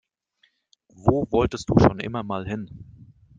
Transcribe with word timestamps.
Wo 0.95 1.27
wolltest 1.29 1.69
du 1.69 1.77
schon 1.77 1.99
immer 1.99 2.23
mal 2.23 2.47
hin? 2.47 2.67